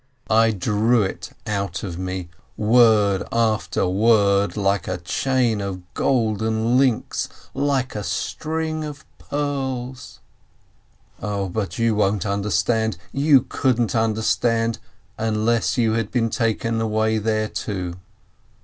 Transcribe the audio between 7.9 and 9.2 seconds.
a string of